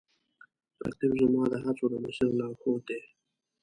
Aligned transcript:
رقیب 0.85 1.13
زما 1.21 1.43
د 1.51 1.53
هڅو 1.63 1.85
د 1.91 1.93
مسیر 2.03 2.29
لارښود 2.39 2.81
دی 2.87 3.01